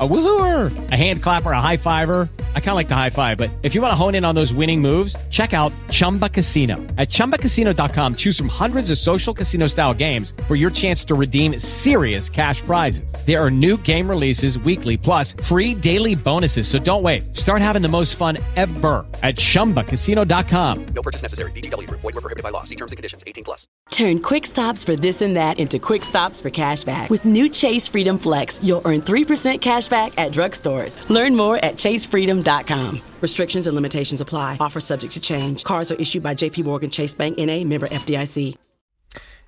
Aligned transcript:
A 0.00 0.08
woohooer, 0.08 0.90
a 0.90 0.96
hand 0.96 1.22
clapper, 1.22 1.52
a 1.52 1.60
high 1.60 1.76
fiver. 1.76 2.28
I 2.54 2.60
kind 2.60 2.70
of 2.70 2.76
like 2.76 2.88
the 2.88 2.94
high 2.96 3.10
five, 3.10 3.36
but 3.36 3.50
if 3.62 3.74
you 3.74 3.82
want 3.82 3.92
to 3.92 3.96
hone 3.96 4.14
in 4.14 4.24
on 4.24 4.34
those 4.34 4.52
winning 4.52 4.80
moves, 4.80 5.14
check 5.28 5.52
out 5.52 5.70
Chumba 5.90 6.28
Casino. 6.30 6.76
At 6.96 7.10
ChumbaCasino.com, 7.10 8.14
choose 8.16 8.38
from 8.38 8.48
hundreds 8.48 8.90
of 8.90 8.96
social 8.96 9.34
casino 9.34 9.66
style 9.66 9.92
games 9.92 10.32
for 10.48 10.56
your 10.56 10.70
chance 10.70 11.04
to 11.04 11.14
redeem 11.14 11.58
serious 11.58 12.30
cash 12.30 12.62
prizes. 12.62 13.14
There 13.26 13.38
are 13.38 13.50
new 13.50 13.76
game 13.78 14.08
releases 14.08 14.58
weekly, 14.58 14.96
plus 14.96 15.34
free 15.34 15.74
daily 15.74 16.14
bonuses. 16.14 16.66
So 16.66 16.78
don't 16.78 17.02
wait. 17.02 17.36
Start 17.36 17.60
having 17.60 17.82
the 17.82 17.88
most 17.88 18.16
fun 18.16 18.38
ever 18.56 19.06
at 19.22 19.36
ChumbaCasino.com. 19.36 20.86
No 20.86 21.02
purchase 21.02 21.20
necessary. 21.22 21.52
VGW 21.52 21.86
Group. 21.86 22.00
Void 22.00 22.14
were 22.14 22.22
prohibited 22.22 22.42
by 22.42 22.50
law. 22.50 22.62
See 22.64 22.76
terms 22.76 22.92
and 22.92 22.96
conditions. 22.96 23.22
18 23.26 23.44
plus. 23.44 23.66
Turn 23.90 24.20
quick 24.20 24.46
stops 24.46 24.82
for 24.82 24.96
this 24.96 25.20
and 25.20 25.36
that 25.36 25.58
into 25.58 25.78
quick 25.78 26.02
stops 26.02 26.40
for 26.40 26.48
cash 26.48 26.84
back. 26.84 27.10
With 27.10 27.26
new 27.26 27.48
Chase 27.48 27.88
Freedom 27.88 28.18
Flex, 28.18 28.58
you'll 28.62 28.80
earn 28.86 29.02
3% 29.02 29.60
cash 29.60 29.88
back 29.92 30.12
at 30.18 30.32
drugstores. 30.32 30.96
Learn 31.08 31.36
more 31.36 31.56
at 31.62 31.76
chasefreedom.com. 31.76 33.00
Restrictions 33.20 33.66
and 33.66 33.74
limitations 33.76 34.20
apply. 34.20 34.56
Offer 34.58 34.80
subject 34.80 35.12
to 35.12 35.20
change. 35.20 35.62
Cards 35.64 35.92
are 35.92 36.00
issued 36.00 36.22
by 36.22 36.34
JP 36.34 36.64
Morgan 36.64 36.90
Chase 36.90 37.14
Bank 37.14 37.38
NA, 37.38 37.64
member 37.64 37.88
FDIC. 37.88 38.56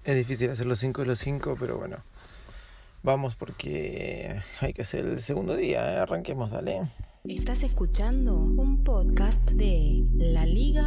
Es 0.04 0.16
difícil 0.16 0.50
hacer 0.50 0.66
los 0.66 0.78
5 0.80 1.00
de 1.00 1.06
los 1.06 1.18
5, 1.18 1.56
pero 1.58 1.78
bueno. 1.78 2.04
Vamos 3.02 3.34
porque 3.36 4.40
hay 4.60 4.74
que 4.74 4.82
hacer 4.82 5.06
el 5.06 5.22
segundo 5.22 5.56
día. 5.56 5.94
¿eh? 5.94 5.98
Arranquemos, 5.98 6.50
dale. 6.50 6.82
Estás 7.24 7.62
escuchando 7.62 8.36
un 8.36 8.84
podcast 8.84 9.50
de 9.52 10.04
laliga.fm. 10.14 10.84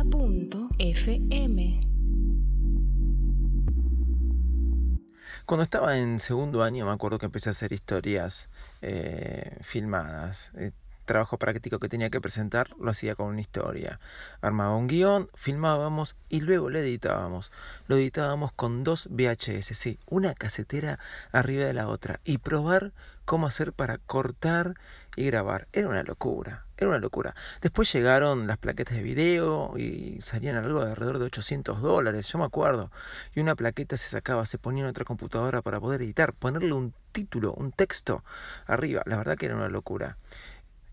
Cuando 5.48 5.64
estaba 5.64 5.98
en 5.98 6.20
segundo 6.20 6.62
año 6.62 6.86
me 6.86 6.92
acuerdo 6.92 7.20
que 7.20 7.26
empecé 7.26 7.48
a 7.50 7.52
hacer 7.52 7.72
historias 7.72 8.50
eh, 8.82 9.58
filmadas. 9.62 10.52
Eh, 10.58 10.74
trabajo 11.08 11.40
práctico 11.40 11.80
que 11.80 11.90
tenía 11.90 12.12
que 12.12 12.22
presentar 12.22 12.70
lo 12.80 12.92
hacía 12.92 13.16
con 13.16 13.28
una 13.28 13.42
historia. 13.42 14.00
Armaba 14.42 14.76
un 14.76 14.88
guion, 14.88 15.32
filmábamos 15.34 16.16
y 16.30 16.42
luego 16.42 16.70
lo 16.70 16.78
editábamos. 16.78 17.52
Lo 17.88 17.96
editábamos 17.96 18.52
con 18.52 18.84
dos 18.84 19.08
VHS, 19.10 19.76
sí, 19.76 20.00
una 20.06 20.36
casetera 20.36 21.00
arriba 21.32 21.66
de 21.66 21.74
la 21.74 21.88
otra 21.88 22.20
y 22.24 22.38
probar 22.38 22.94
cómo 23.26 23.48
hacer 23.48 23.74
para 23.74 23.98
cortar 23.98 24.76
y 25.18 25.26
grabar. 25.26 25.68
Era 25.74 25.90
una 25.90 26.04
locura, 26.04 26.66
era 26.78 26.90
una 26.90 27.00
locura. 27.00 27.36
Después 27.62 27.92
llegaron 27.92 28.48
las 28.48 28.58
plaquetas 28.58 28.96
de 28.96 29.04
video 29.04 29.78
y 29.78 30.20
salían 30.22 30.56
algo 30.56 30.86
de 30.86 30.92
alrededor 30.92 31.20
de 31.20 31.26
800 31.26 31.82
dólares, 31.82 32.28
yo 32.32 32.38
me 32.38 32.46
acuerdo. 32.46 32.92
Y 33.34 33.40
una 33.40 33.56
plaqueta 33.56 33.98
se 33.98 34.08
sacaba, 34.08 34.46
se 34.46 34.58
ponía 34.58 34.84
en 34.84 34.90
otra 34.90 35.04
computadora 35.04 35.62
para 35.62 35.80
poder 35.82 36.04
editar, 36.04 36.34
ponerle 36.34 36.72
un 36.74 36.94
título, 37.12 37.54
un 37.54 37.72
texto 37.72 38.24
arriba. 38.68 39.02
La 39.06 39.18
verdad 39.18 39.38
que 39.38 39.48
era 39.48 39.56
una 39.56 39.70
locura. 39.70 40.18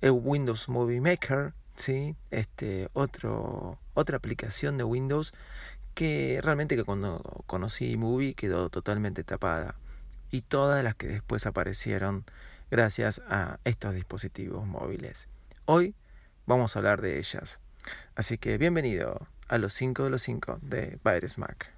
El 0.01 0.13
Windows 0.13 0.69
Movie 0.69 1.01
Maker, 1.01 1.55
¿sí? 1.77 2.17
este, 2.31 2.89
otro, 2.93 3.79
otra 3.95 4.17
aplicación 4.17 4.79
de 4.79 4.85
Windows 4.85 5.33
que 5.95 6.41
realmente 6.43 6.77
que 6.77 6.85
cuando 6.85 7.23
conocí 7.47 7.97
Movie 7.97 8.35
quedó 8.35 8.69
totalmente 8.69 9.25
tapada. 9.25 9.77
Y 10.31 10.43
todas 10.43 10.83
las 10.83 10.97
que 10.97 11.07
después 11.07 11.47
aparecieron 11.47 12.25
gracias 12.71 13.23
a 13.29 13.59
estos 13.65 13.95
dispositivos 13.95 14.67
móviles. 14.67 15.29
Hoy 15.65 15.95
vamos 16.47 16.75
a 16.75 16.81
hablar 16.81 17.01
de 17.01 17.19
ellas. 17.19 17.61
Así 18.17 18.39
que 18.39 18.59
bienvenido 18.59 19.29
a 19.49 19.59
los 19.59 19.73
5 19.75 20.05
de 20.05 20.11
los 20.11 20.23
5 20.23 20.59
de 20.63 20.99
Virus 21.05 21.39
Mac. 21.39 21.73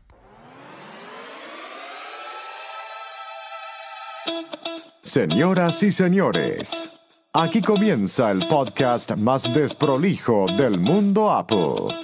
Señoras 5.03 5.83
y 5.83 5.93
señores, 5.93 6.96
aquí 7.39 7.61
comienza 7.61 8.31
el 8.31 8.47
podcast 8.47 9.15
más 9.17 9.53
desprolijo 9.53 10.47
del 10.57 10.79
mundo 10.79 11.31
Apple. 11.31 11.95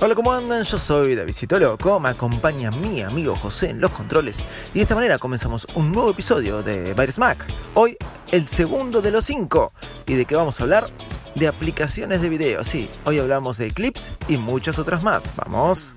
Hola, 0.00 0.14
¿cómo 0.14 0.32
andan? 0.32 0.62
Yo 0.62 0.76
soy 0.76 1.14
Davidito 1.14 1.58
Loco, 1.58 1.98
me 1.98 2.10
acompaña 2.10 2.70
mi 2.70 3.00
amigo 3.00 3.34
José 3.34 3.70
en 3.70 3.80
los 3.80 3.90
controles 3.92 4.40
y 4.74 4.78
de 4.78 4.82
esta 4.82 4.94
manera 4.94 5.18
comenzamos 5.18 5.66
un 5.74 5.92
nuevo 5.92 6.10
episodio 6.10 6.62
de 6.62 6.92
Virus 6.92 7.18
Mac. 7.18 7.46
Hoy 7.72 7.96
el 8.30 8.46
segundo 8.46 9.00
de 9.00 9.10
los 9.10 9.24
cinco. 9.24 9.72
¿Y 10.06 10.14
de 10.14 10.26
qué 10.26 10.36
vamos 10.36 10.60
a 10.60 10.64
hablar? 10.64 10.86
De 11.34 11.48
aplicaciones 11.48 12.20
de 12.20 12.28
video, 12.28 12.62
sí. 12.62 12.90
Hoy 13.06 13.18
hablamos 13.18 13.56
de 13.56 13.70
clips 13.70 14.12
y 14.28 14.36
muchas 14.36 14.78
otras 14.78 15.02
más. 15.02 15.34
Vamos. 15.36 15.96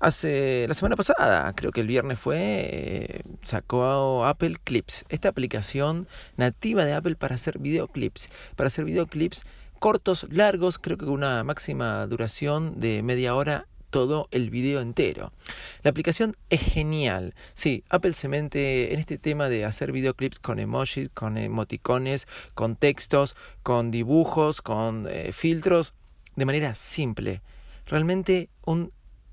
Hace 0.00 0.64
la 0.66 0.72
semana 0.72 0.96
pasada, 0.96 1.52
creo 1.54 1.72
que 1.72 1.82
el 1.82 1.86
viernes 1.86 2.18
fue, 2.18 3.22
sacó 3.42 4.24
Apple 4.24 4.56
Clips, 4.64 5.04
esta 5.10 5.28
aplicación 5.28 6.08
nativa 6.38 6.86
de 6.86 6.94
Apple 6.94 7.16
para 7.16 7.34
hacer 7.34 7.58
videoclips, 7.58 8.30
para 8.56 8.68
hacer 8.68 8.86
videoclips 8.86 9.44
cortos, 9.78 10.26
largos, 10.30 10.78
creo 10.78 10.96
que 10.96 11.04
con 11.04 11.12
una 11.12 11.44
máxima 11.44 12.06
duración 12.06 12.80
de 12.80 13.02
media 13.02 13.34
hora 13.34 13.66
todo 13.90 14.28
el 14.30 14.48
video 14.48 14.80
entero. 14.80 15.34
La 15.82 15.90
aplicación 15.90 16.34
es 16.48 16.62
genial. 16.62 17.34
Sí, 17.52 17.84
Apple 17.90 18.14
se 18.14 18.28
mete 18.28 18.94
en 18.94 19.00
este 19.00 19.18
tema 19.18 19.50
de 19.50 19.66
hacer 19.66 19.92
videoclips 19.92 20.38
con 20.38 20.60
emojis, 20.60 21.10
con 21.12 21.36
emoticones, 21.36 22.26
con 22.54 22.74
textos, 22.74 23.36
con 23.62 23.90
dibujos, 23.90 24.62
con 24.62 25.06
eh, 25.10 25.32
filtros, 25.32 25.92
de 26.36 26.46
manera 26.46 26.74
simple. 26.74 27.42
Realmente 27.84 28.48
un 28.64 28.92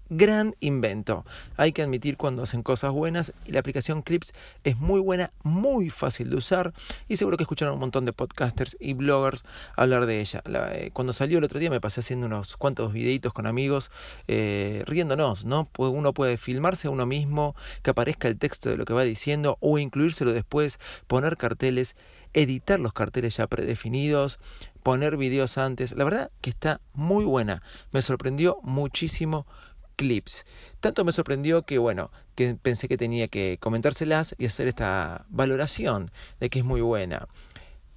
gran 0.09 0.55
invento. 0.59 1.25
Hay 1.55 1.71
que 1.71 1.81
admitir 1.81 2.17
cuando 2.17 2.43
hacen 2.43 2.63
cosas 2.63 2.91
buenas 2.91 3.33
y 3.45 3.51
la 3.51 3.59
aplicación 3.59 4.01
Clips 4.01 4.33
es 4.63 4.77
muy 4.77 4.99
buena, 4.99 5.31
muy 5.43 5.89
fácil 5.89 6.29
de 6.29 6.37
usar 6.37 6.73
y 7.07 7.17
seguro 7.17 7.37
que 7.37 7.43
escucharon 7.43 7.75
un 7.75 7.79
montón 7.79 8.05
de 8.05 8.13
podcasters 8.13 8.77
y 8.79 8.93
bloggers 8.93 9.43
hablar 9.75 10.05
de 10.05 10.19
ella. 10.19 10.41
Eh, 10.71 10.91
cuando 10.93 11.13
salió 11.13 11.37
el 11.37 11.43
otro 11.43 11.59
día 11.59 11.69
me 11.69 11.81
pasé 11.81 12.01
haciendo 12.01 12.27
unos 12.27 12.57
cuantos 12.57 12.93
videitos 12.93 13.33
con 13.33 13.47
amigos 13.47 13.91
eh, 14.27 14.83
riéndonos, 14.85 15.45
¿no? 15.45 15.69
Uno 15.77 16.13
puede 16.13 16.37
filmarse 16.37 16.87
a 16.87 16.91
uno 16.91 17.05
mismo, 17.05 17.55
que 17.81 17.91
aparezca 17.91 18.27
el 18.27 18.37
texto 18.37 18.69
de 18.69 18.77
lo 18.77 18.85
que 18.85 18.93
va 18.93 19.03
diciendo 19.03 19.57
o 19.59 19.79
incluírselo 19.79 20.33
después, 20.33 20.79
poner 21.07 21.37
carteles 21.37 21.95
editar 22.33 22.79
los 22.79 22.93
carteles 22.93 23.37
ya 23.37 23.47
predefinidos, 23.47 24.39
poner 24.83 25.17
videos 25.17 25.57
antes. 25.57 25.93
La 25.93 26.03
verdad 26.03 26.31
que 26.41 26.49
está 26.49 26.81
muy 26.93 27.25
buena. 27.25 27.63
Me 27.91 28.01
sorprendió 28.01 28.59
muchísimo 28.63 29.47
clips. 29.97 30.45
Tanto 30.79 31.03
me 31.03 31.11
sorprendió 31.11 31.63
que, 31.63 31.77
bueno, 31.77 32.11
que 32.35 32.55
pensé 32.55 32.87
que 32.87 32.95
tenía 32.95 33.27
que 33.27 33.57
comentárselas 33.59 34.35
y 34.37 34.45
hacer 34.45 34.69
esta 34.69 35.25
valoración 35.27 36.11
de 36.39 36.49
que 36.49 36.59
es 36.59 36.65
muy 36.65 36.79
buena. 36.79 37.27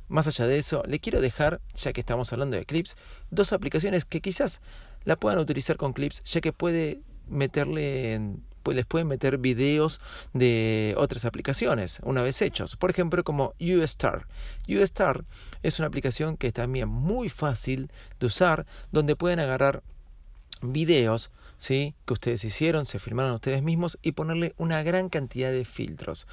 Más 0.08 0.26
allá 0.26 0.48
de 0.48 0.58
eso, 0.58 0.82
le 0.88 0.98
quiero 0.98 1.20
dejar, 1.20 1.60
ya 1.76 1.92
que 1.92 2.00
estamos 2.00 2.32
hablando 2.32 2.56
de 2.56 2.64
clips, 2.64 2.96
dos 3.30 3.52
aplicaciones 3.52 4.04
que 4.04 4.20
quizás 4.20 4.60
la 5.04 5.14
puedan 5.14 5.38
utilizar 5.38 5.76
con 5.76 5.92
clips, 5.92 6.24
ya 6.24 6.40
que 6.40 6.52
puede 6.52 7.00
meterle 7.28 8.40
pues 8.62 8.76
les 8.76 8.84
pueden 8.84 9.08
meter 9.08 9.38
videos 9.38 10.00
de 10.34 10.94
otras 10.98 11.24
aplicaciones 11.24 12.00
una 12.02 12.20
vez 12.20 12.42
hechos. 12.42 12.76
Por 12.76 12.90
ejemplo, 12.90 13.24
como 13.24 13.54
UStar. 13.58 14.26
UStar 14.68 15.24
es 15.62 15.78
una 15.78 15.88
aplicación 15.88 16.36
que 16.36 16.48
es 16.48 16.52
también 16.52 16.88
muy 16.88 17.30
fácil 17.30 17.90
de 18.18 18.26
usar, 18.26 18.66
donde 18.92 19.16
pueden 19.16 19.40
agarrar 19.40 19.82
videos 20.60 21.30
¿sí? 21.60 21.94
que 22.06 22.14
ustedes 22.14 22.42
hicieron, 22.44 22.86
se 22.86 22.98
filmaron 22.98 23.32
ustedes 23.32 23.62
mismos 23.62 23.98
y 24.02 24.12
ponerle 24.12 24.54
una 24.56 24.82
gran 24.82 25.08
cantidad 25.10 25.52
de 25.52 25.64
filtros. 25.64 26.26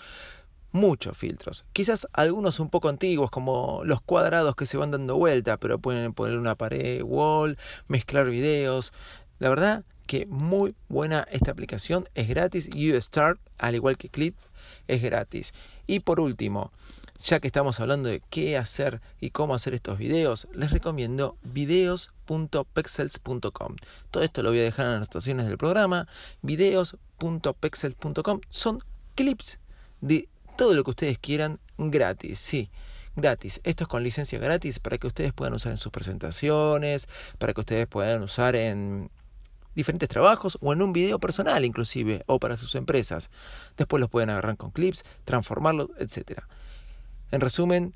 Muchos 0.71 1.17
filtros. 1.17 1.65
Quizás 1.73 2.07
algunos 2.13 2.59
un 2.59 2.69
poco 2.69 2.89
antiguos, 2.89 3.29
como 3.29 3.81
los 3.83 4.01
cuadrados 4.01 4.55
que 4.55 4.65
se 4.65 4.77
van 4.77 4.91
dando 4.91 5.17
vuelta, 5.17 5.57
pero 5.57 5.79
pueden 5.79 6.13
poner 6.13 6.37
una 6.37 6.55
pared, 6.55 7.03
wall, 7.03 7.57
mezclar 7.87 8.29
videos. 8.29 8.93
La 9.39 9.49
verdad 9.49 9.83
que 10.07 10.25
muy 10.27 10.75
buena 10.87 11.27
esta 11.31 11.51
aplicación, 11.51 12.07
es 12.15 12.29
gratis. 12.29 12.69
UStart, 12.73 13.39
al 13.57 13.75
igual 13.75 13.97
que 13.97 14.09
Clip, 14.09 14.35
es 14.87 15.01
gratis. 15.01 15.53
Y 15.87 15.99
por 15.99 16.19
último, 16.19 16.71
ya 17.23 17.39
que 17.39 17.47
estamos 17.47 17.79
hablando 17.79 18.09
de 18.09 18.21
qué 18.29 18.57
hacer 18.57 19.01
y 19.19 19.31
cómo 19.31 19.55
hacer 19.55 19.73
estos 19.73 19.97
videos, 19.97 20.47
les 20.53 20.69
recomiendo 20.71 21.37
videos.pexels.com. 21.43 23.75
Todo 24.11 24.23
esto 24.23 24.43
lo 24.43 24.49
voy 24.49 24.59
a 24.59 24.63
dejar 24.63 24.87
en 24.87 24.93
las 24.93 25.03
estaciones 25.03 25.45
del 25.47 25.57
programa. 25.57 26.07
Videos.pexels.com 26.41 28.41
son 28.49 28.83
clips 29.15 29.61
de 30.01 30.27
todo 30.57 30.73
lo 30.73 30.83
que 30.83 30.89
ustedes 30.91 31.17
quieran 31.19 31.59
gratis, 31.77 32.39
sí 32.39 32.69
gratis. 33.17 33.59
Esto 33.63 33.83
es 33.83 33.87
con 33.87 34.03
licencia 34.03 34.39
gratis 34.39 34.79
para 34.79 34.97
que 34.97 35.07
ustedes 35.07 35.33
puedan 35.33 35.53
usar 35.53 35.71
en 35.71 35.77
sus 35.77 35.91
presentaciones, 35.91 37.09
para 37.37 37.53
que 37.53 37.59
ustedes 37.59 37.87
puedan 37.87 38.23
usar 38.23 38.55
en 38.55 39.09
diferentes 39.75 40.09
trabajos 40.09 40.57
o 40.61 40.73
en 40.73 40.81
un 40.81 40.93
video 40.93 41.19
personal 41.19 41.65
inclusive 41.65 42.23
o 42.27 42.39
para 42.39 42.57
sus 42.57 42.75
empresas. 42.75 43.29
Después 43.75 43.99
los 43.99 44.09
pueden 44.09 44.29
agarrar 44.29 44.57
con 44.57 44.71
clips, 44.71 45.03
transformarlos, 45.25 45.89
etc. 45.99 46.43
En 47.31 47.41
resumen, 47.41 47.93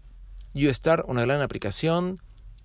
YouStar, 0.53 1.05
una 1.07 1.21
gran 1.21 1.41
aplicación, 1.41 2.21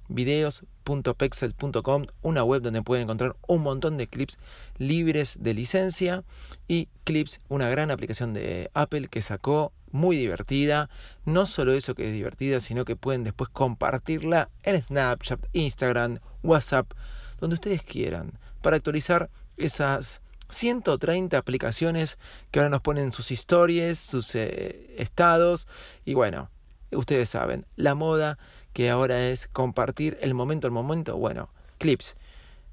videos.pexel.com, 0.09 2.07
una 2.23 2.45
web 2.45 2.63
donde 2.63 2.83
pueden 2.83 3.05
encontrar 3.05 3.37
un 3.47 3.63
montón 3.63 3.97
de 3.97 4.09
clips 4.09 4.39
libres 4.79 5.37
de 5.41 5.55
licencia 5.55 6.25
y 6.69 6.89
Clips, 7.05 7.39
una 7.49 7.69
gran 7.69 7.93
aplicación 7.93 8.35
de 8.35 8.71
Apple 8.75 9.07
que 9.09 9.23
sacó 9.23 9.73
muy 9.93 10.17
divertida. 10.17 10.91
No 11.25 11.47
solo 11.47 11.73
eso 11.73 11.95
que 11.95 12.09
es 12.09 12.13
divertida, 12.13 12.59
sino 12.61 12.85
que 12.85 12.97
pueden 12.97 13.23
después 13.23 13.49
compartirla 13.49 14.51
en 14.65 14.83
Snapchat, 14.83 15.41
Instagram, 15.53 16.19
WhatsApp, 16.43 16.91
donde 17.39 17.55
ustedes 17.55 17.83
quieran, 17.85 18.39
para 18.61 18.77
actualizar 18.77 19.31
esas 19.57 20.23
130 20.49 21.37
aplicaciones 21.37 22.19
que 22.51 22.59
ahora 22.59 22.71
nos 22.71 22.83
ponen 22.83 23.12
sus 23.12 23.31
historias, 23.31 23.99
sus 23.99 24.35
eh, 24.35 24.95
estados 24.99 25.67
y 26.05 26.15
bueno, 26.15 26.51
ustedes 26.93 27.29
saben, 27.31 27.67
la 27.77 27.94
moda 27.94 28.38
que 28.73 28.91
ahora 28.91 29.29
es 29.29 29.49
compartir 29.49 30.19
el 30.21 30.35
momento 30.35 30.67
al 30.67 30.73
momento, 30.73 31.17
bueno, 31.17 31.49
clips, 31.79 32.17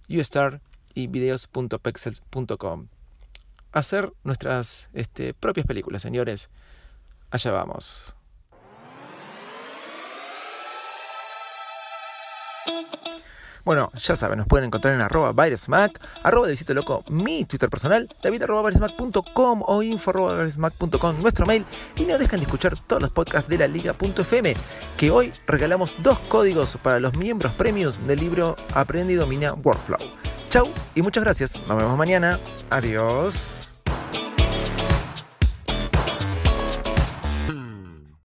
YouStar 0.07 0.62
y 0.94 1.07
videos.pexels.com. 1.07 2.88
Hacer 3.71 4.13
nuestras 4.24 4.89
este, 4.94 5.33
propias 5.33 5.65
películas, 5.65 6.01
señores. 6.01 6.50
Allá 7.31 7.51
vamos. 7.51 8.15
Bueno, 13.65 13.92
ya 13.95 14.15
saben, 14.15 14.39
nos 14.39 14.48
pueden 14.48 14.65
encontrar 14.65 14.94
en 14.94 15.00
arroba 15.00 15.31
virusmac, 15.31 16.01
arroba 16.21 16.48
del 16.48 16.57
sitio 16.57 16.75
loco, 16.75 17.04
mi 17.07 17.45
Twitter 17.45 17.69
personal, 17.69 18.10
david 18.21 18.44
arroba 18.44 18.69
o 19.65 19.83
info 19.83 20.10
arroba 20.10 20.45
nuestro 21.21 21.45
mail, 21.45 21.65
y 21.95 22.04
no 22.04 22.18
dejen 22.18 22.42
de 22.42 22.45
escuchar 22.45 22.77
todos 22.77 23.01
los 23.01 23.12
podcasts 23.12 23.50
de 23.50 23.57
la 23.57 23.68
liga.fm, 23.68 24.54
que 24.98 25.12
hoy 25.12 25.31
regalamos 25.48 25.95
dos 26.04 26.19
códigos 26.27 26.77
para 26.83 27.00
los 27.00 27.15
miembros 27.15 27.54
premios 27.54 28.06
del 28.06 28.19
libro 28.19 28.57
Aprende 28.74 29.13
y 29.13 29.15
Domina 29.15 29.54
Workflow. 29.54 30.00
Chau 30.50 30.68
y 30.94 31.01
muchas 31.01 31.24
gracias, 31.24 31.56
nos 31.65 31.77
vemos 31.77 31.98
mañana, 31.98 32.39
adiós. 32.69 33.62